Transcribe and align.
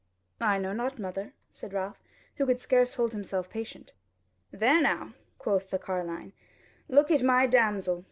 "I 0.39 0.57
know 0.57 0.73
not, 0.73 0.97
mother," 0.97 1.33
said 1.53 1.73
Ralph, 1.73 2.01
who 2.37 2.47
could 2.47 2.59
scarce 2.59 2.95
hold 2.95 3.11
himself 3.13 3.51
patient. 3.51 3.93
"There 4.49 4.81
now!" 4.81 5.13
quoth 5.37 5.69
the 5.69 5.77
carline, 5.77 6.33
"look 6.89 7.11
at 7.11 7.21
my 7.21 7.45
damsel! 7.45 7.99